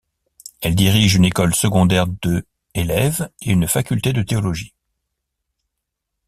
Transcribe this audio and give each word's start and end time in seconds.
Elle 0.61 0.73
dirige 0.73 1.13
une 1.13 1.25
école 1.25 1.53
secondaire 1.53 2.07
de 2.07 2.43
élèves 2.73 3.29
et 3.41 3.51
une 3.51 3.67
faculté 3.67 4.13
de 4.13 4.23
théologie. 4.23 4.73